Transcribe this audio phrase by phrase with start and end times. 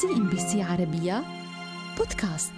[0.00, 1.22] CNBC عربية
[1.98, 2.52] بودكاست.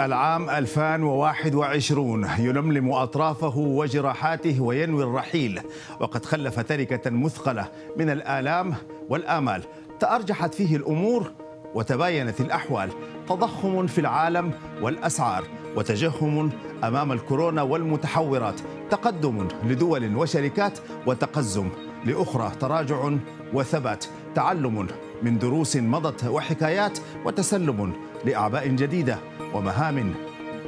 [0.00, 5.60] العام 2021 يلملم أطرافه وجراحاته وينوي الرحيل
[6.00, 8.74] وقد خلف تركة مثقلة من الآلام
[9.08, 9.62] والآمال.
[10.00, 11.32] تأرجحت فيه الأمور
[11.74, 12.90] وتباينت الأحوال.
[13.28, 14.52] تضخم في العالم
[14.82, 15.44] والأسعار
[15.76, 16.50] وتجهم
[16.84, 18.60] أمام الكورونا والمتحورات.
[18.90, 21.68] تقدم لدول وشركات وتقزم
[22.04, 23.10] لأخرى تراجع
[23.52, 24.04] وثبات
[24.34, 24.86] تعلم
[25.22, 27.92] من دروس مضت وحكايات وتسلم
[28.24, 29.18] لأعباء جديدة
[29.54, 30.14] ومهام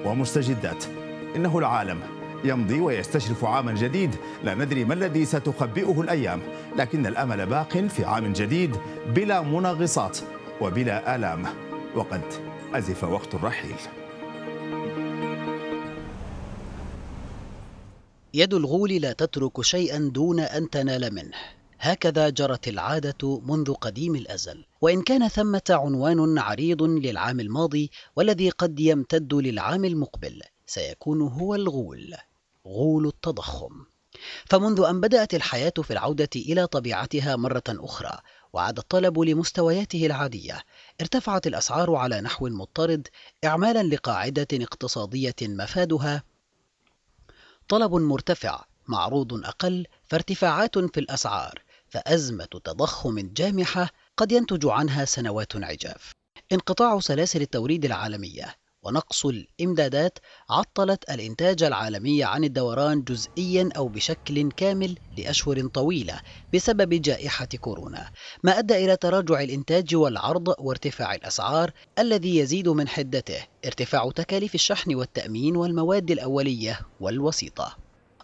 [0.05, 0.85] ومستجدات.
[1.37, 2.01] إنه العالم
[2.45, 4.17] يمضي ويستشرف عاما جديد.
[4.45, 6.41] لا ندري ما الذي ستخبئه الأيام
[6.77, 8.77] لكن الأمل باق في عام جديد
[9.15, 10.19] بلا منغصات
[10.61, 11.43] وبلا آلام.
[11.95, 12.23] وقد
[12.75, 13.77] أزف وقت الرحيل.
[18.35, 21.37] يد الغول لا تترك شيئا دون أن تنال منه.
[21.79, 24.65] هكذا جرت العادة منذ قديم الأزل.
[24.81, 32.15] وإن كان ثمة عنوان عريض للعام الماضي والذي قد يمتد للعام المقبل سيكون هو الغول
[32.67, 33.85] غول التضخم.
[34.45, 38.19] فمنذ أن بدأت الحياة في العودة إلى طبيعتها مرة أخرى
[38.53, 40.63] وعاد الطلب لمستوياته العادية
[41.01, 43.09] ارتفعت الأسعار على نحو مضطرد
[43.45, 46.23] اعمالا لقاعدة اقتصادية مفادها
[47.71, 56.13] طلب مرتفع معروض أقل فارتفاعات في الأسعار فأزمة تضخم جامحة قد ينتج عنها سنوات عجاف.
[56.53, 58.55] انقطاع سلاسل التوريد العالمية.
[58.83, 60.19] ونقص الإمدادات
[60.51, 66.21] عطلت الإنتاج العالمي عن الدوران جزئيا أو بشكل كامل لأشهر طويلة
[66.55, 68.11] بسبب جائحة كورونا.
[68.43, 74.95] ما أدى إلى تراجع الإنتاج والعرض وارتفاع الأسعار الذي يزيد من حدته ارتفاع تكاليف الشحن
[74.95, 77.77] والتأمين والمواد الأولية والوسيطة.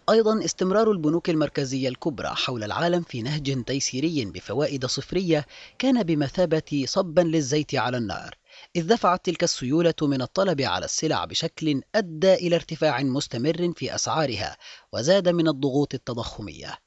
[0.09, 5.45] أيضا استمرار البنوك المركزية الكبرى حول العالم في نهج تيسيري بفوائد صفرية
[5.79, 8.37] كان بمثابة صبا للزيت على النار.
[8.75, 14.57] إذ دفعت تلك السيولة من الطلب على السلع بشكل أدى إلى ارتفاع مستمر في أسعارها
[14.93, 16.77] وزاد من الضغوط التضخمية.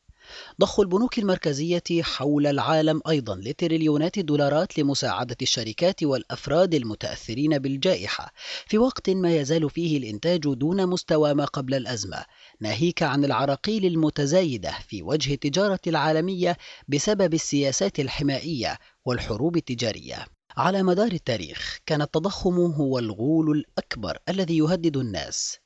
[0.60, 8.32] ضخ البنوك المركزية حول العالم أيضا لتريليونات الدولارات لمساعدة الشركات والأفراد المتأثرين بالجائحة
[8.66, 12.25] في وقت ما يزال فيه الإنتاج دون مستوى ما قبل الأزمة
[12.60, 16.56] ناهيك عن العراقيل المتزايدة في وجه التجارة العالمية
[16.88, 20.26] بسبب السياسات الحمائية والحروب التجارية
[20.60, 25.59] على مدار التاريخ كان التضخم هو الغول الأكبر الذي يهدد الناس.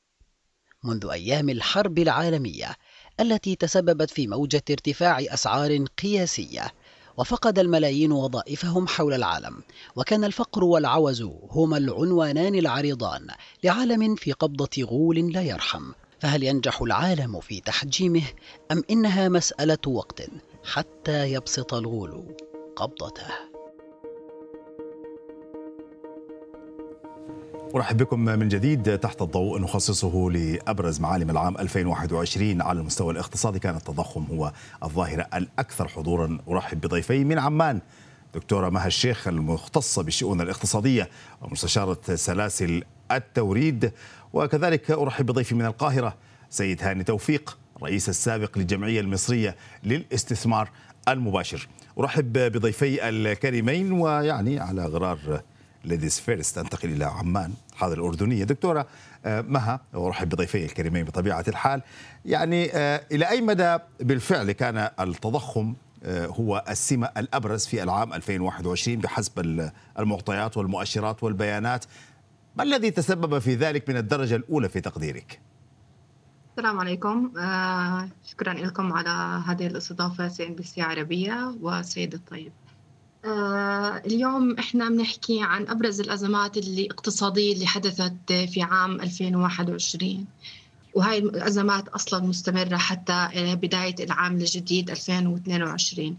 [0.84, 2.76] منذ أيام الحرب العالمية
[3.20, 6.74] التي تسببت في موجة ارتفاع أسعار قياسية
[7.16, 9.62] وفقد الملايين وظائفهم حول العالم
[9.96, 13.26] وكان الفقر والعوز هما العنوانان العريضان
[13.64, 15.92] لعالم في قبضة غول لا يرحم.
[16.20, 18.24] فهل ينجح العالم في تحجيمه
[18.72, 20.22] أم إنها مسألة وقت
[20.64, 22.36] حتى يبسط الغول
[22.76, 23.53] قبضته؟
[27.74, 29.60] أرحب بكم من جديد تحت الضوء.
[29.60, 33.58] نخصصه لأبرز معالم العام 2021 على المستوى الاقتصادي.
[33.58, 34.52] كان التضخم هو
[34.82, 36.38] الظاهرة الأكثر حضورا.
[36.48, 37.80] أرحب بضيفي من عمان
[38.34, 41.08] دكتورة مها الشيخ المختصة بالشؤون الاقتصادية
[41.42, 42.82] ومستشارة سلاسل
[43.12, 43.92] التوريد.
[44.32, 46.14] وكذلك أرحب بضيفي من القاهرة
[46.50, 50.70] سيد هاني توفيق رئيس السابق للجمعية المصرية للاستثمار
[51.08, 51.68] المباشر.
[51.98, 55.42] أرحب بضيفي الكريمين ويعني على غرار
[55.84, 57.52] ladies first انتقل إلى عمان.
[57.72, 58.44] الحاضره الأردنية.
[58.44, 58.86] دكتورة
[59.24, 61.82] آه، مها وارحب بضيفي الكريمين بطبيعة الحال.
[62.24, 65.74] يعني آه، إلى أي مدى بالفعل كان التضخم
[66.04, 71.84] آه، هو السمة الأبرز في العام 2021 بحسب المعطيات والمؤشرات والبيانات؟
[72.56, 75.40] ما الذي تسبب في ذلك من الدرجة الأولى في تقديرك؟
[76.50, 77.30] السلام عليكم.
[78.24, 82.52] شكرا لكم على هذه الاستضافة CNBC عربية وسيد الطيب.
[84.06, 86.88] اليوم إحنا بنحكي عن أبرز الأزمات اللي
[87.52, 90.26] اللي حدثت في عام 2021
[90.94, 96.16] وهي الأزمات أصلا مستمرة حتى آه، بداية العام الجديد 2022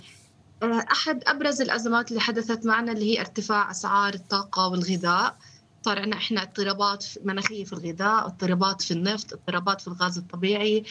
[0.63, 5.37] آه، أحد أبرز الأزمات اللي حدثت معنا اللي هي ارتفاع أسعار الطاقة والغذاء.
[5.85, 10.83] صار عندنا إحنا اضطرابات مناخية في الغذاء، اضطرابات في النفط، اضطرابات في الغاز الطبيعي،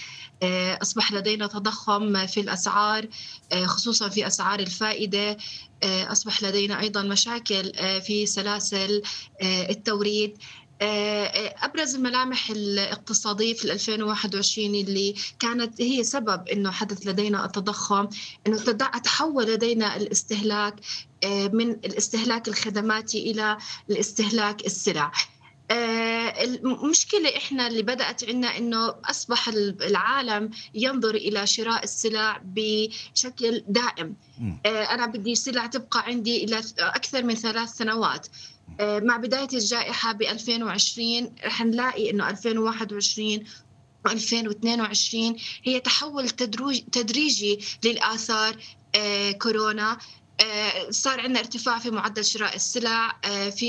[0.42, 3.08] آه، أصبح لدينا تضخم في الأسعار
[3.52, 5.36] آه، خصوصا في أسعار الفائدة،
[5.82, 7.72] آه، أصبح لدينا أيضا مشاكل
[8.06, 9.02] في سلاسل
[9.42, 10.38] التوريد،
[10.82, 18.08] أبرز الملامح الاقتصادية في 2021 اللي كانت هي سبب إنه حدث لدينا التضخم
[18.46, 18.56] إنه
[19.04, 20.74] تحول لدينا الاستهلاك
[21.24, 23.58] آه، من الاستهلاك الخدماتي إلى
[23.90, 25.12] الاستهلاك السلع.
[25.70, 34.16] المشكلة إحنا اللي بدأت عندنا إنه أصبح العالم ينظر إلى شراء السلع بشكل دائم.
[34.66, 38.26] أنا بدي سلع تبقى عندي إلى أكثر من ثلاث سنوات.
[38.80, 43.44] مع بداية الجائحة ب 2020 رح نلاقي إنه 2021
[44.06, 46.30] 2022 هي تحول
[46.92, 48.56] تدريجي للآثار
[49.42, 49.92] كورونا.
[49.92, 49.98] آه،
[50.90, 53.16] صار عندنا ارتفاع في معدل شراء السلع.
[53.24, 53.68] آه، في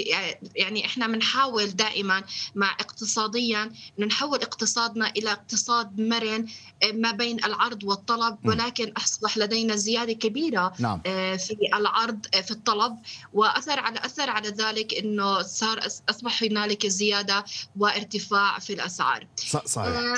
[0.55, 2.23] يعني إحنا بنحاول دائما
[2.55, 6.47] مع اقتصاديا نحول اقتصادنا إلى اقتصاد مرن
[6.83, 11.01] آه، ما بين العرض والطلب ولكن أصبح لدينا زيادة كبيرة نعم.
[11.37, 12.97] في العرض في الطلب.
[13.33, 15.79] وأثر على أثر على ذلك إنه صار
[16.09, 17.45] أصبح هنالك زيادة
[17.77, 19.27] وارتفاع في الأسعار.
[19.65, 20.17] صحيح.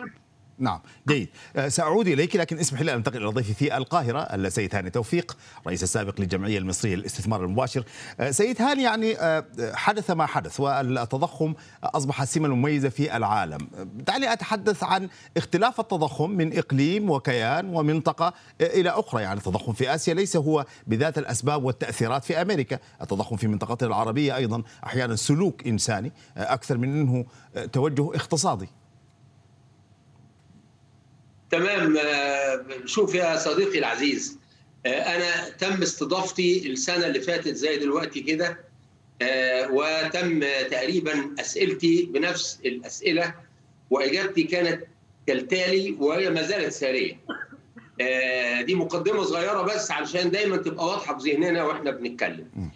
[0.60, 1.30] نعم جيد.
[1.56, 5.38] أه، سأعود إليك لكن اسمح لي أن أنتقل إلى ضيفي في القاهرة السيد هاني توفيق
[5.68, 7.84] رئيس السابق للجمعية المصرية للاستثمار المباشر.
[8.20, 13.68] أه، سيد هاني يعني أه، حدث ما حدث والتضخم أصبح سمة مميزة في العالم.
[13.96, 19.22] دعني أتحدث عن اختلاف التضخم من إقليم وكيان ومنطقة إلى أخرى.
[19.22, 22.80] يعني التضخم في آسيا ليس هو بذات الأسباب والتأثيرات في أمريكا.
[23.02, 27.26] التضخم في منطقتنا العربية أيضا أحيانا سلوك إنساني أكثر من أنه
[27.74, 28.68] توجه اقتصادي.
[31.52, 34.38] تمام آه، شوف يا صديقي العزيز
[34.86, 38.60] آه، أنا تم استضافتي السنة اللي فاتت زي دلوقتي كده
[39.22, 40.40] آه، وتم
[40.72, 43.34] تقريبا أسئلتي بنفس الأسئلة
[43.90, 44.84] وإجابتي كانت
[45.28, 47.20] كالتالي وهي ما زالت سارية.
[48.62, 52.72] دي مقدمة صغيرة بس علشان دايما تبقى واضحة في ذهننا وإحنا بنتكلم.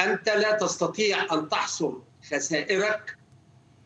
[0.00, 1.92] أنت لا تستطيع أن تحصر
[2.30, 3.16] خسائرك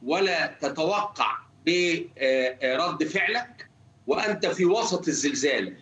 [0.03, 3.70] ولا تتوقع برد فعلك
[4.11, 5.75] وأنت في وسط الزلزال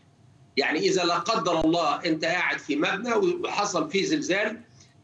[0.57, 4.61] يعني إذا لا قدر الله أنت قاعد في مبنى وحصل فيه زلزال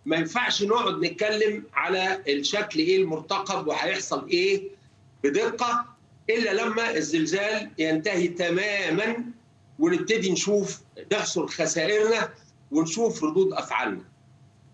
[0.07, 4.63] ما ينفعش نقعد نتكلم على الشكل إيه المرتقب وهيحصل إيه
[5.25, 5.85] بدقة
[6.31, 9.25] إلا لما الزلزال ينتهي تماما
[9.79, 10.81] ونبتدي نشوف
[11.13, 12.29] نحصر خسائرنا
[12.71, 14.05] ونشوف ردود أفعالنا.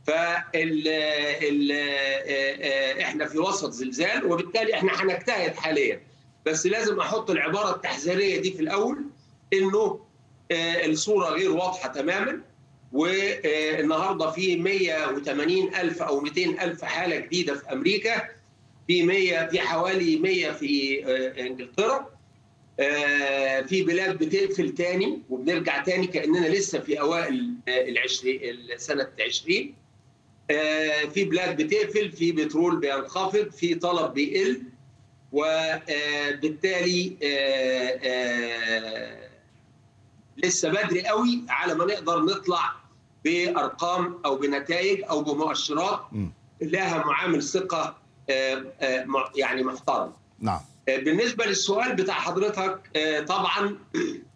[0.07, 0.89] فال
[1.43, 1.73] ال
[3.03, 6.01] إحنا في وسط زلزال وبالتالي إحنا هنجتهد حاليا
[6.51, 9.05] بس لازم أحط العبارة التحذيرية دي في الأول
[9.53, 10.01] إنه
[10.51, 12.41] آه، الصورة غير واضحة تماما
[12.93, 18.23] والنهارده في 180 ألف أو 200 ألف حالة جديدة في أمريكا
[18.87, 22.11] في 100 في حوالي 100 في آه، إنجلترا
[22.81, 28.41] آه، في بلاد بتقفل تاني وبنرجع تاني كأننا لسه في أوائل العشرين
[28.77, 29.75] سنه 20
[31.15, 34.63] في بلاد بتقفل في بترول بينخفض في طلب بيقل.
[35.33, 39.31] وبالتالي آه، آه،
[40.37, 42.73] لسه بدري قوي على ما نقدر نطلع
[43.25, 46.01] بأرقام أو بنتائج أو بمؤشرات
[46.63, 47.97] لها معامل ثقة
[48.31, 48.65] آه،
[49.37, 50.13] يعني محترم.
[50.39, 50.61] نعم.
[50.87, 52.81] بالنسبة للسؤال بتاع حضرتك
[53.29, 53.79] طبعا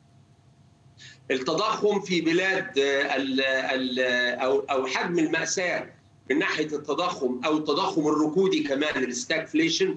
[1.31, 4.00] التضخم في بلاد ال ال
[4.40, 5.87] أو أو حجم المأساة
[6.31, 9.97] من ناحية التضخم أو التضخم الركودي كمان الستاكفليشن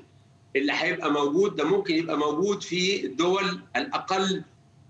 [0.56, 4.44] اللي هيبقى موجود ده ممكن يبقى موجود في الدول الأقل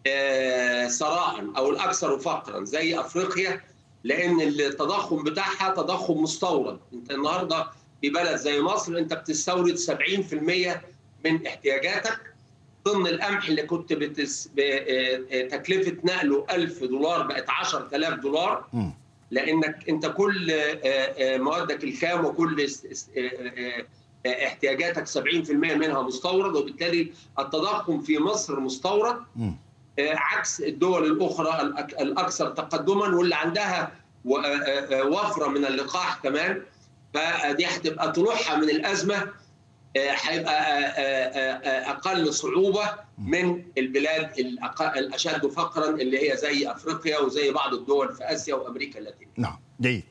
[0.08, 3.62] آه، ثراء أو الأكثر فقرا زي أفريقيا
[4.04, 6.80] لأن التضخم بتاعها تضخم مستورد.
[6.94, 7.68] أنت النهارده
[8.02, 10.82] في بلد زي مصر أنت بتستورد 70%
[11.26, 12.20] من احتياجاتك.
[12.86, 14.50] ضمن القمح اللي كنت بتس...
[14.60, 18.66] آه، آه، تكلفة نقله 1000 دولار بقت 10000 دولار.
[19.32, 20.54] لأنك أنت كل
[21.18, 22.68] موادك الخام وكل
[24.48, 29.16] احتياجاتك 70% منها مستورد وبالتالي التضخم في مصر مستورد.
[30.00, 31.62] آه، عكس الدول الأخرى
[32.02, 33.92] الأكثر تقدما واللي عندها
[34.28, 36.62] آه، آه، وفرة من اللقاح كمان.
[37.14, 39.28] فدي هتبقى طلوعها من الأزمة.
[39.96, 40.54] هيبقى
[41.92, 44.32] أقل صعوبة من البلاد
[44.98, 49.32] الأشد فقرا اللي هي زي أفريقيا وزي بعض الدول في آسيا وأمريكا اللاتينية.
[49.38, 50.04] نعم جيد.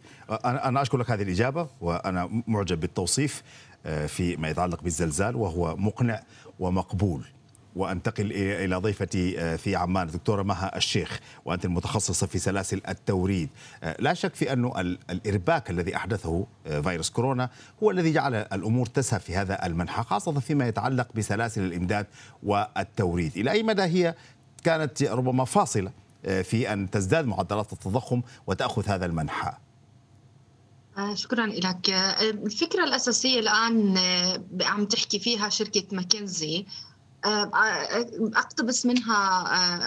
[0.45, 3.43] أنا اشكر لك هذه الإجابة وأنا معجب بالتوصيف.
[4.07, 6.23] فيما يتعلق بالزلزال وهو مقنع
[6.59, 7.25] ومقبول.
[7.77, 13.49] وأنتقل إلى ضيفتي آه، في عمان دكتورة مها الشيخ وأنت المتخصصة في سلاسل التوريد.
[13.83, 16.47] آه، لا شك في انه الإرباك الذي أحدثه
[16.83, 17.51] فيروس كورونا
[17.83, 22.07] هو الذي جعل الأمور تسهى في هذا المنحى خاصة فيما يتعلق بسلاسل الإمداد
[22.43, 23.33] والتوريد.
[23.37, 24.15] إلى أي مدى هي
[24.65, 25.91] كانت ربما فاصلة
[26.43, 29.66] في أن تزداد معدلات التضخم وتأخذ هذا المنحى؟ آه،
[31.15, 31.91] شكرا لك.
[31.91, 36.67] آه، الفكرة الأساسية الآن آه، عم تحكي فيها شركة ماكنزي.
[38.35, 39.15] أقتبس منها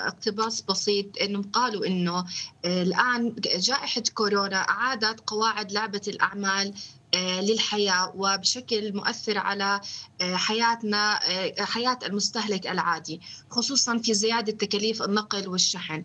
[0.08, 2.25] اقتباس بسيط إنهم قالوا إنه
[2.66, 6.74] الآن جائحة كورونا اعادت قواعد لعبة الأعمال
[7.16, 9.82] للحياة وبشكل مؤثر على
[10.22, 11.20] حياتنا
[11.60, 16.04] حياة المستهلك العادي خصوصا في زيادة تكاليف النقل والشحن.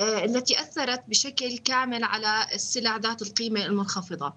[0.00, 4.34] التي أثرت بشكل كامل على السلع ذات القيمة المنخفضة.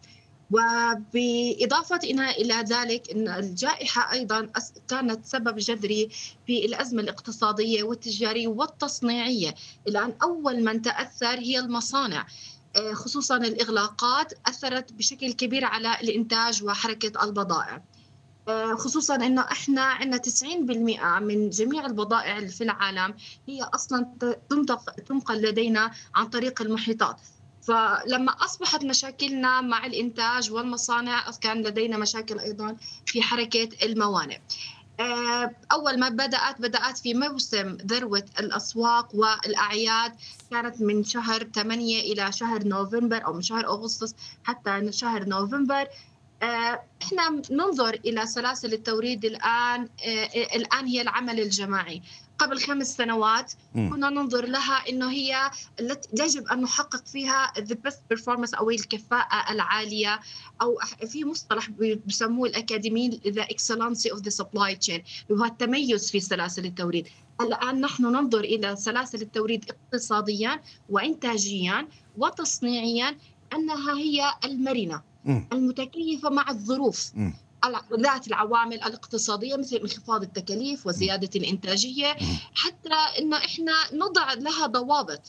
[0.52, 4.50] وبإضافة إلى ذلك أن الجائحة أيضا
[4.88, 6.10] كانت سبب جذري
[6.48, 9.56] في الأزمة الاقتصادية والتجارية والتصنيعية.
[9.88, 12.28] الآن أول من تأثر هي المصانع.
[12.76, 17.76] آه، خصوصا الإغلاقات أثرت بشكل كبير على الإنتاج وحركة البضائع.
[17.76, 17.97] آه،
[18.78, 23.14] خصوصا إنه إحنا عندنا 90% من جميع البضائع في العالم
[23.48, 24.06] هي أصلا
[25.08, 27.18] تنقل لدينا عن طريق المحيطات.
[27.62, 34.40] فلما أصبحت مشاكلنا مع الإنتاج والمصانع كان لدينا مشاكل أيضا في حركة الموانئ.
[35.00, 40.16] آه، أول ما بدأت بدأت في موسم ذروة الأسواق والأعياد.
[40.52, 45.82] كانت من شهر 8 إلى شهر نوفمبر أو من شهر أغسطس حتى شهر نوفمبر.
[45.82, 45.88] آه،
[46.44, 50.26] إحنا ننظر إلى سلاسل التوريد الآن آه،
[50.56, 52.02] الآن هي العمل الجماعي.
[52.40, 57.98] قبل خمس سنوات كنا ننظر لها إنه هي التي يجب أن نحقق فيها the best
[58.14, 60.20] performance أو الكفاءة العالية
[60.62, 60.78] أو
[61.08, 61.70] في مصطلح
[62.08, 67.08] بسموه الاكاديميين the excellency of the supply chain وهو التميز في سلاسل التوريد.
[67.42, 73.18] الآن نحن ننظر إلى سلاسل التوريد اقتصاديا وانتاجيا وتصنيعيا
[73.54, 75.02] أنها هي المرنه
[75.54, 77.12] المتكيفه مع الظروف.
[78.00, 82.16] ذات العوامل الاقتصادية مثل انخفاض التكاليف وزيادة الإنتاجية.
[82.56, 85.22] حتى إنه إحنا نضع لها ضوابط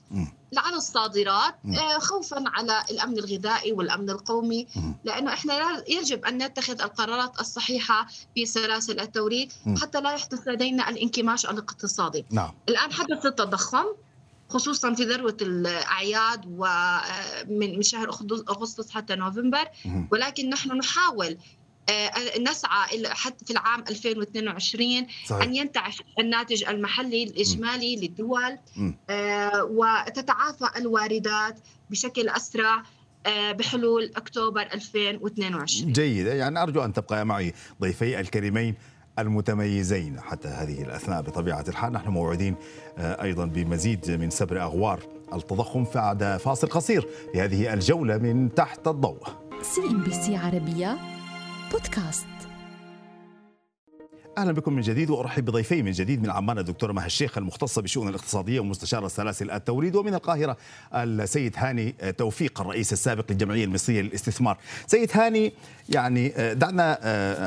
[0.57, 4.67] على الصادرات آه، خوفا على الأمن الغذائي والأمن القومي.
[5.05, 9.53] لأنه إحنا يجب أن نتخذ القرارات الصحيحة في سلاسل التوريد
[9.83, 12.25] حتى لا يحدث لدينا الانكماش الاقتصادي.
[12.31, 12.55] نعم.
[12.69, 13.85] الآن حدث التضخم.
[14.49, 18.09] خصوصا في ذروة الأعياد ومن من شهر
[18.49, 19.65] اغسطس حتى نوفمبر.
[20.13, 21.39] ولكن نحن نحاول
[21.91, 25.43] آه، نسعى حتى في العام 2022 صحيح.
[25.43, 28.01] أن ينتعش الناتج المحلي الإجمالي م.
[28.01, 28.59] للدول
[29.11, 31.59] آه، وتتعافى الواردات
[31.91, 32.83] بشكل أسرع
[33.27, 36.27] آه، بحلول أكتوبر 2022 جيد.
[36.27, 38.75] يعني أرجو أن تبقى معي ضيفي الكريمين.
[39.19, 41.93] المتميزين حتى هذه الأثناء بطبيعة الحال.
[41.93, 42.55] نحن موعودين
[42.99, 45.01] أيضا بمزيد من سبر أغوار
[45.35, 49.23] التضخم بعد فاصل قصير في هذه الجولة من تحت الضوء.
[49.63, 50.99] CNBC عربية
[51.73, 52.27] بودكاست.
[54.39, 58.09] أهلا بكم من جديد وأرحب بضيفي من جديد من عمان الدكتوره مها الشيخ المختصه بالشؤون
[58.09, 60.57] الاقتصادية ومستشاره سلاسل التوريد ومن القاهرة
[60.95, 64.59] السيد هاني توفيق الرئيس السابق للجمعية المصرية للاستثمار.
[64.87, 65.53] سيد هاني
[65.89, 66.99] يعني دعنا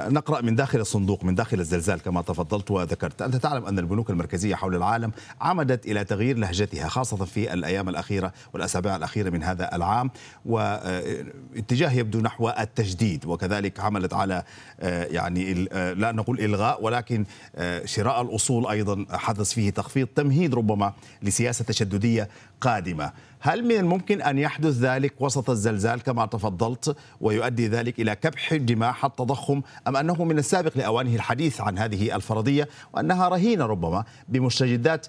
[0.09, 4.55] نقرأ من داخل الصندوق من داخل الزلزال كما تفضلت وذكرت، أنت تعلم أن البنوك المركزية
[4.55, 10.11] حول العالم عمدت إلى تغيير لهجتها خاصة في الأيام الأخيرة والأسابيع الأخيرة من هذا العام
[10.45, 14.43] واتجاه يبدو نحو التجديد وكذلك عملت على
[14.81, 15.53] يعني
[15.93, 22.29] لا نقول إلغاء ولكن آه، شراء الأصول أيضا حدث فيه تخفيض تمهيد ربما لسياسة تشددية
[22.61, 23.11] قادمة.
[23.39, 29.05] هل من الممكن أن يحدث ذلك وسط الزلزال كما تفضلت ويؤدي ذلك إلى كبح جماح
[29.05, 35.07] التضخم أم أنه من السابق لأوانه الحديث عن هذه الفرضية وأنها رهينة ربما بمستجدات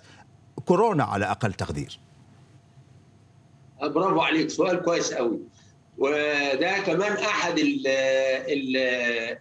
[0.64, 1.98] كورونا على أقل تقدير؟
[3.82, 5.38] برافو عليك سؤال كويس قوي.
[5.98, 7.54] وده كمان أحد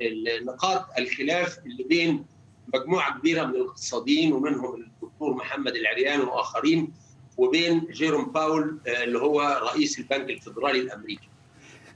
[0.01, 2.25] النقاط الخلاف اللي بين
[2.73, 6.93] مجموعة كبيرة من الاقتصاديين ومنهم الدكتور محمد العريان وآخرين
[7.37, 11.27] وبين جيروم باول آه، اللي هو رئيس البنك الفدرالي الأمريكي.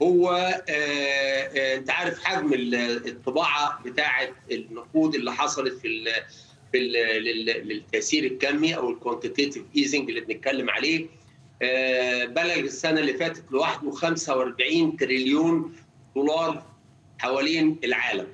[0.02, 2.50] هو آه، آه، أنت عارف حجم
[3.06, 6.04] الطباعة بتاعة النقود اللي حصلت في
[6.72, 6.78] في
[7.64, 11.06] للتيسير الكمي أو ال quantitative easing اللي بنتكلم عليه
[12.26, 15.72] بلغ السنة اللي فاتت لوحده 45 تريليون
[16.16, 16.62] دولار
[17.18, 18.26] حوالين العالم.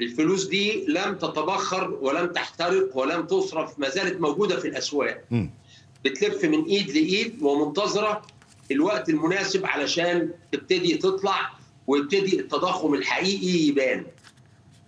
[0.00, 5.24] الفلوس دي لم تتبخر ولم تحترق ولم تصرف ما زالت موجودة في الأسواق.
[6.04, 8.22] بتلف من إيد لإيد ومنتظرة
[8.70, 11.50] الوقت المناسب علشان تبتدي تطلع
[11.86, 14.04] ويبتدي التضخم الحقيقي يبان.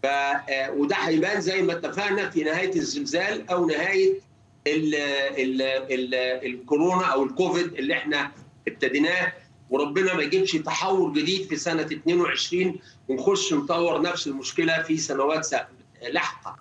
[0.03, 4.15] ف آه، وده هيبان زي ما اتفقنا في نهاية الزلزال أو نهاية
[4.75, 6.15] ال ال ال
[6.47, 8.33] الكورونا أو الكوفيد اللي إحنا
[8.69, 9.33] ابتديناه
[9.71, 12.77] وربنا ما يجيبش تحول جديد في سنة 22
[13.09, 15.49] ونخش نطور نفس المشكلة في سنوات
[16.11, 16.57] لاحقة.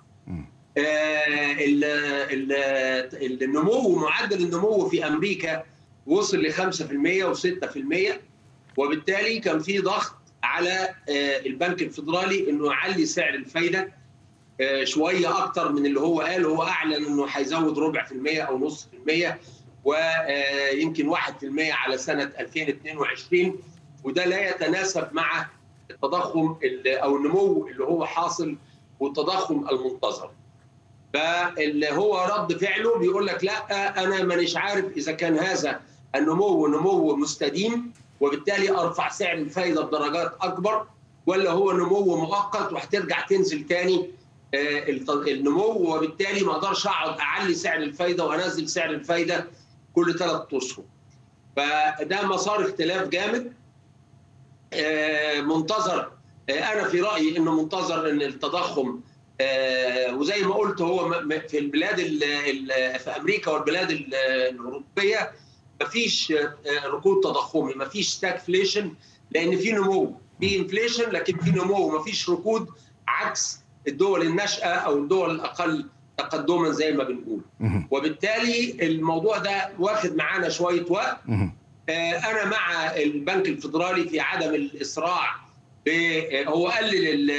[0.78, 1.58] آه
[3.22, 5.64] النمو معدل النمو في أمريكا
[6.06, 6.58] وصل ل 5%
[7.36, 8.14] و6%
[8.78, 13.97] وبالتالي كان في ضغط على آه البنك الفدرالي إنه يعلي سعر الفايدة
[14.84, 16.46] شوية أكتر من اللي هو قال.
[16.46, 19.40] هو أعلن إنه هيزود ربع في المية أو نص في المية
[19.84, 23.60] ويمكن واحد في المية على سنة 2022
[24.04, 25.46] وده لا يتناسب مع
[25.92, 28.56] التضخم أو النمو اللي هو حاصل
[29.00, 30.30] والتضخم المنتظر.
[31.14, 35.80] فاللي هو رد فعله بيقول لك لأ أنا مانيش عارف إذا كان هذا
[36.16, 40.88] النمو نمو مستديم وبالتالي أرفع سعر الفائده بدرجات أكبر
[41.26, 44.12] ولا هو نمو مؤقت وهترجع تنزل تاني
[44.54, 49.48] النمو وبالتالي ما أقدرش اقعد اعلي سعر الفايده وانزل سعر الفايده
[49.94, 50.86] كل ثلاث اشهر.
[51.56, 53.54] فده مسار اختلاف جامد
[55.44, 56.12] منتظر
[56.50, 59.00] أنا في رأيي إنه منتظر إن التضخم
[60.14, 61.96] وزي ما قلت هو في البلاد
[62.98, 65.32] في أمريكا والبلاد الأوروبية
[65.82, 66.34] ما فيش
[66.86, 68.94] ركود تضخمي ما فيش stagflation
[69.32, 72.68] لأن في نمو في inflation لكن في نمو ما فيش ركود
[73.08, 75.86] عكس الدول الناشئة أو الدول الأقل
[76.18, 77.42] تقدما زي ما بنقول.
[77.92, 81.18] وبالتالي الموضوع ده واخد معانا شوية وقت.
[81.90, 85.36] أنا مع البنك الفدرالي في عدم الإسراع
[86.48, 87.32] هو قلل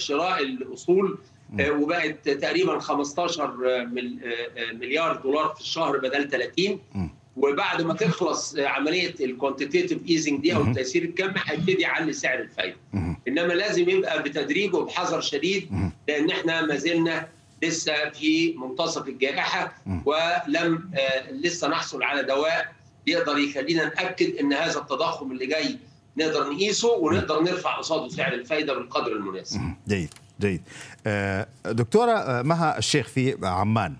[0.00, 1.18] شراء الأصول
[1.60, 3.56] وبقت تقريبا 15
[4.72, 6.80] مليار دولار في الشهر بدل 30
[7.36, 12.76] وبعد ما تخلص عملية ال quantitative easing دي أو التيسير الكمي هيبتدي يعلي سعر الفايدة.
[13.30, 15.70] إنما لازم يبقى بتدريج وبحذر شديد
[16.08, 17.28] لأن إحنا ما زلنا
[17.62, 19.72] لسه في منتصف الجائحة
[20.06, 20.90] ولم
[21.32, 22.72] لسه نحصل على دواء
[23.06, 25.78] يقدر يخلينا نأكد إن هذا التضخم اللي جاي
[26.16, 29.60] نقدر نقيسه ونقدر نرفع قصاده سعر الفايده بالقدر المناسب.
[29.88, 30.62] جيد جيد.
[31.66, 33.96] دكتورة مها الشيخ في عمان.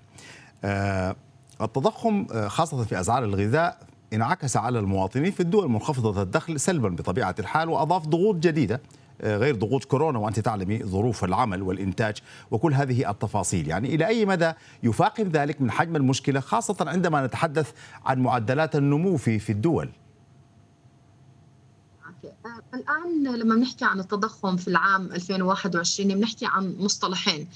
[1.61, 3.77] التضخم خاصة في أسعار الغذاء
[4.13, 8.81] انعكس على المواطنين في الدول منخفضة الدخل سلبا بطبيعة الحال وأضاف ضغوط جديدة
[9.23, 12.17] غير ضغوط كورونا وأنت تعلمي ظروف العمل والإنتاج
[12.51, 13.67] وكل هذه التفاصيل.
[13.67, 14.51] يعني إلى أي مدى
[14.83, 17.71] يفاقم ذلك من حجم المشكلة خاصة عندما نتحدث
[18.05, 19.89] عن معدلات النمو في في الدول؟
[22.73, 27.47] الآن لما بنحكي عن التضخم في العام 2021 بنحكي عن مصطلحين.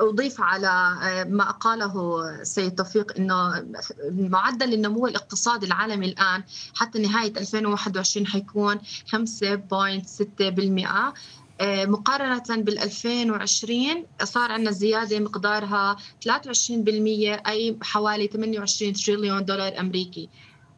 [0.00, 0.96] أضيف على
[1.30, 3.66] ما قاله السيد توفيق أنه
[4.10, 6.42] معدل النمو الاقتصادي العالمي الآن
[6.74, 8.82] حتى نهاية 2021 حيكون 5.6%
[11.62, 15.98] مقارنة بال 2020 صار عندنا زيادة مقدارها 23%
[17.46, 20.28] أي حوالي 28 تريليون دولار أمريكي.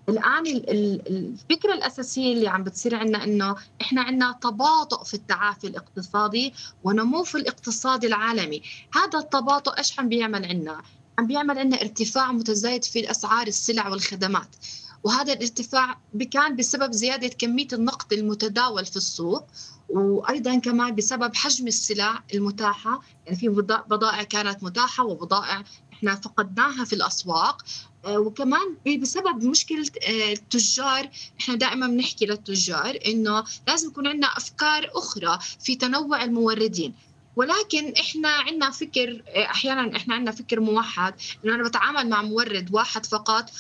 [0.08, 7.22] الآن الفكرة الأساسية اللي عم بتصير عندنا إنه إحنا عندنا تباطؤ في التعافي الاقتصادي ونمو
[7.22, 8.62] في الاقتصاد العالمي.
[8.94, 10.82] هذا التباطؤ إيش عم بيعمل عندنا؟
[11.18, 14.56] عم بيعمل عندنا ارتفاع متزايد في اسعار السلع والخدمات.
[15.04, 15.98] وهذا الارتفاع
[16.30, 19.46] كان بسبب زيادة كمية النقد المتداول في السوق
[19.88, 23.00] وأيضا كمان بسبب حجم السلع المتاحة.
[23.26, 23.48] يعني في
[23.88, 25.62] بضائع كانت متاحة وبضائع
[25.92, 27.62] إحنا فقدناها في الأسواق.
[28.08, 35.76] وكمان بسبب مشكلة التجار إحنا دائما بنحكي للتجار إنه لازم يكون عندنا أفكار أخرى في
[35.76, 36.94] تنوع الموردين.
[37.36, 41.14] ولكن إحنا عندنا فكر أحيانا إحنا عندنا فكر موحد
[41.44, 43.50] إنه أنا بتعامل مع مورد واحد فقط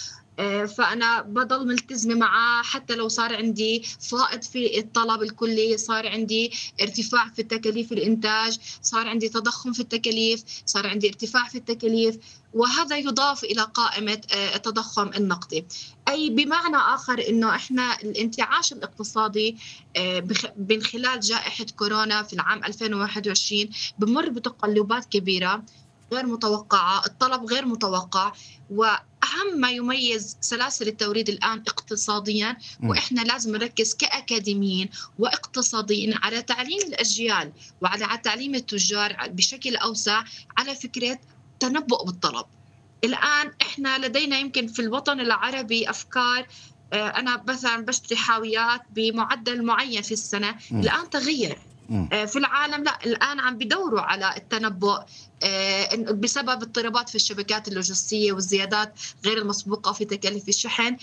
[0.76, 7.28] فأنا بضل ملتزمة معاه حتى لو صار عندي فائض في الطلب الكلي صار عندي ارتفاع
[7.28, 12.16] في تكاليف الإنتاج صار عندي تضخم في التكاليف صار عندي ارتفاع في التكاليف
[12.54, 14.20] وهذا يضاف إلى قائمة
[14.54, 15.64] التضخم النقدي.
[16.08, 19.56] أي بمعنى آخر إنه إحنا الانتعاش الاقتصادي
[20.68, 23.68] من خلال جائحة كورونا في العام 2021
[23.98, 25.62] بمر بتقلبات كبيرة.
[26.14, 28.32] غير متوقعة الطلب غير متوقع
[28.70, 37.52] وأهم ما يميز سلاسل التوريد الآن اقتصاديا وإحنا لازم نركز كأكاديميين وإقتصاديين على تعليم الأجيال
[37.80, 40.24] وعلى تعليم التجار بشكل أوسع
[40.58, 41.18] على فكرة
[41.60, 42.46] تنبؤ بالطلب.
[43.04, 46.46] الآن إحنا لدينا يمكن في الوطن العربي أفكار
[46.92, 50.80] أنا مثلا بشتري حاويات بمعدل معين في السنة م.
[50.80, 51.58] الآن تغير.
[52.26, 54.98] في العالم لا الآن عم بدوروا على التنبؤ
[56.12, 60.96] بسبب اضطرابات في الشبكات اللوجستية والزيادات غير المسبوقة في تكاليف الشحن.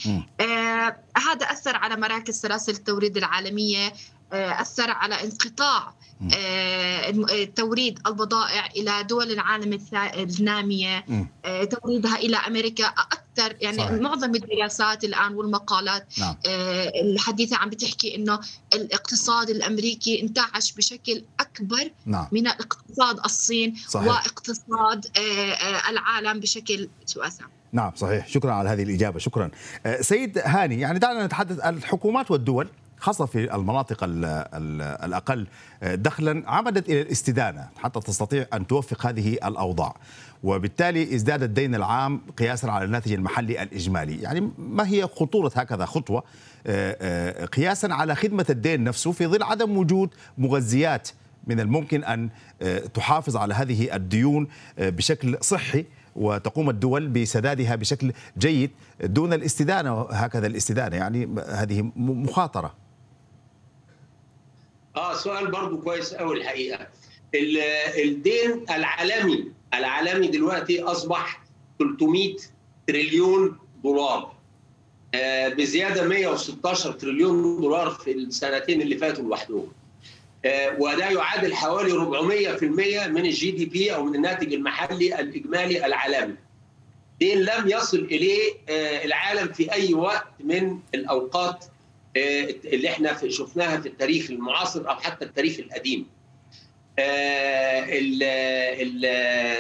[1.18, 3.94] هذا أثر على مراكز سلاسل التوريد العالمية.
[4.34, 5.94] أثر على انقطاع
[7.56, 11.06] توريد البضائع إلى دول العالم النامية
[11.64, 13.92] توريدها إلى أمريكا أكثر يعني صحيح.
[13.92, 16.36] معظم الدراسات الآن والمقالات نعم.
[17.04, 18.40] الحديثة عم بتحكي إنه
[18.74, 22.28] الاقتصاد الأمريكي انتعش بشكل أكبر نعم.
[22.32, 24.08] من اقتصاد الصين صحيح.
[24.08, 25.06] واقتصاد
[25.90, 29.52] العالم بشكل واسع نعم صحيح شكرا على هذه الإجابة شكرا
[30.02, 32.68] سيد هاني يعني دعنا نتحدث الحكومات والدول
[33.02, 35.48] خاصة في المناطق ال ال الأقل
[35.84, 39.96] دخلا عمدت إلى الاستدانة حتى تستطيع أن توفق هذه الأوضاع.
[40.44, 44.22] وبالتالي ازداد الدين العام قياسا على الناتج المحلي الإجمالي.
[44.22, 46.24] يعني ما هي خطورة هكذا خطوة؟
[47.46, 51.10] قياسا على خدمة الدين نفسه في ظل عدم وجود مغذيات
[51.48, 52.30] من الممكن أن
[52.94, 55.86] تحافظ على هذه الديون بشكل صحي
[56.16, 58.72] وتقوم الدول بسدادها بشكل جيد
[59.04, 60.96] دون الاستدانة هكذا الاستدانة.
[60.96, 62.81] يعني هذه مخاطرة.
[64.96, 66.88] آه سؤال برضو كويس قوي الحقيقة.
[68.04, 71.44] الدين العالمي العالمي دلوقتي أصبح
[71.80, 72.36] 300
[72.88, 74.34] تريليون دولار.
[75.58, 79.72] بزيادة 116 تريليون دولار في السنتين اللي فاتوا لوحدهم.
[80.80, 86.36] وده يعادل حوالي 400% من ال GDP أو من الناتج المحلي الإجمالي العالمي.
[87.20, 88.54] دين لم يصل إليه
[89.06, 91.66] العالم في أي وقت من الأوقات
[92.18, 96.06] اللي إحنا شفناها في التاريخ المعاصر أو حتى التاريخ القديم.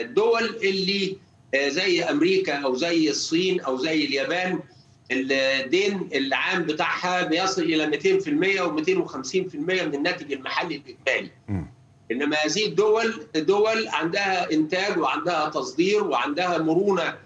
[0.01, 1.17] الدول اللي
[1.55, 4.59] زي أمريكا أو زي الصين أو زي اليابان
[5.11, 8.03] الدين العام بتاعها بيصل إلى 200%
[8.59, 11.31] و250% من الناتج المحلي الاجمالي.
[12.11, 17.17] إنما هذه الدول دول عندها إنتاج وعندها تصدير وعندها مرونة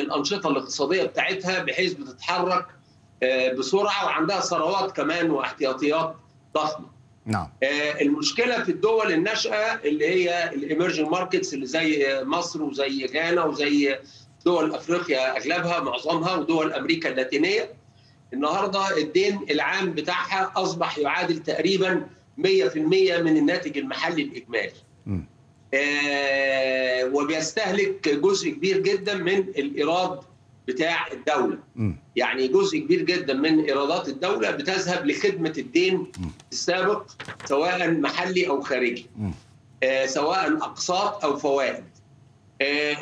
[0.00, 2.66] الانشطه الاقتصادية بتاعتها بحيث بتتحرك
[3.58, 6.16] بسرعة وعندها ثروات كمان واحتياطيات
[6.54, 6.94] ضخمة.
[7.26, 7.48] نعم.
[8.00, 13.98] المشكلة في الدول الناشئة اللي هي ال emerging markets اللي زي مصر وزي غانا وزي
[14.44, 17.70] دول أفريقيا أغلبها معظمها ودول أمريكا اللاتينية
[18.32, 22.06] النهارده الدين العام بتاعها أصبح يعادل تقريبا
[22.38, 22.42] 100%
[22.76, 24.72] من الناتج المحلي الإجمالي.
[25.74, 30.20] آه وبيستهلك جزء كبير جدا من الإيراد
[30.68, 31.58] بتاع الدولة.
[31.76, 31.92] م.
[32.16, 36.06] يعني جزء كبير جدا من إيرادات الدولة بتذهب لخدمة الدين م.
[36.52, 37.10] السابق
[37.44, 39.06] سواء محلي أو خارجي.
[39.82, 41.84] آه سواء أقساط أو فوائد.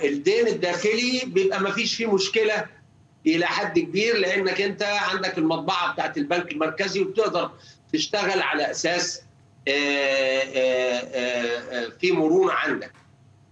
[0.05, 2.65] الدين الداخلي بيبقى ما فيش فيه مشكلة
[3.27, 7.51] إلى حد كبير لأنك أنت عندك المطبعة بتاعت البنك المركزي وبتقدر
[7.93, 9.23] تشتغل على أساس
[12.01, 12.93] في مرونة عندك.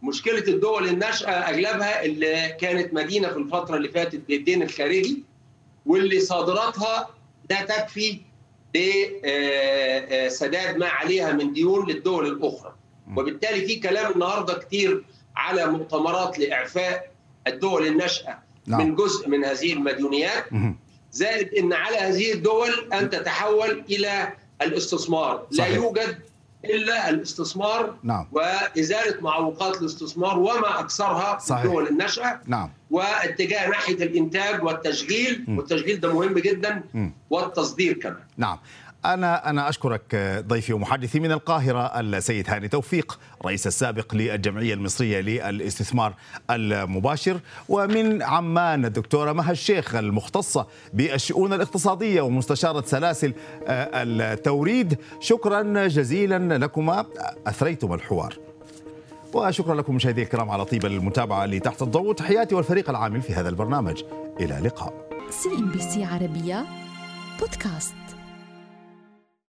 [0.02, 5.22] مشكلة الدول الناشئة أغلبها اللي كانت مدينة في الفترة اللي فاتت بالدين الخارجي
[5.86, 7.08] واللي صادراتها
[7.50, 8.20] لا تكفي
[10.14, 12.74] لسداد ما عليها من ديون للدول الأخرى.
[13.16, 15.04] وبالتالي في كلام النهارده كتير
[15.36, 17.10] على مؤتمرات لإعفاء
[17.46, 18.80] الدول الناشئة نعم.
[18.80, 20.44] من جزء من هذه المديونيات
[21.12, 24.32] زائد إن على هذه الدول أن تتحول إلى
[24.62, 25.68] الاستثمار صحيح.
[25.68, 26.18] لا يوجد
[26.64, 28.26] إلا الاستثمار نعم.
[28.32, 32.70] وإزالة معوقات الاستثمار وما أكثرها في الدول الناشئة نعم.
[32.90, 35.58] واتجاه ناحية الإنتاج والتشغيل م.
[35.58, 37.08] والتشغيل ده مهم جدا م.
[37.30, 38.58] والتصدير كمان نعم
[39.04, 40.02] أنا أنا أشكرك
[40.46, 46.14] ضيفي ومحدثي من القاهرة السيد هاني توفيق رئيس السابق للجمعية المصرية للاستثمار
[46.50, 53.34] المباشر ومن عمان الدكتورة مها الشيخ المختصة بالشؤون الاقتصادية ومستشارة سلاسل
[53.66, 54.98] التوريد.
[55.20, 57.06] شكرا جزيلا لكما.
[57.46, 58.34] أثريتم الحوار.
[59.32, 62.14] وشكرا لكم مشاهدي الكرام على طيب المتابعة لتحت الضوء.
[62.14, 64.02] تحياتي والفريق العامل في هذا البرنامج.
[64.40, 64.92] إلى اللقاء.
[65.30, 66.66] CNBC عربية
[67.40, 67.94] بودكاست.